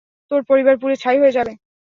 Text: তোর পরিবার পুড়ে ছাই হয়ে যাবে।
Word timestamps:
তোর 0.31 0.41
পরিবার 0.49 0.75
পুড়ে 0.81 0.95
ছাই 0.95 1.17
হয়ে 1.21 1.35
যাবে। 1.37 1.53